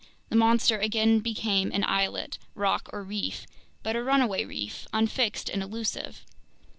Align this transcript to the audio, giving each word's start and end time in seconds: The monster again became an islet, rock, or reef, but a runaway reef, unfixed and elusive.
The 0.29 0.35
monster 0.35 0.79
again 0.79 1.19
became 1.19 1.71
an 1.71 1.83
islet, 1.83 2.39
rock, 2.55 2.89
or 2.91 3.03
reef, 3.03 3.45
but 3.83 3.95
a 3.95 4.01
runaway 4.01 4.45
reef, 4.45 4.87
unfixed 4.93 5.47
and 5.47 5.61
elusive. 5.61 6.25